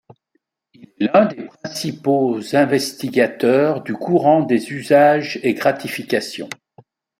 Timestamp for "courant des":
3.93-4.71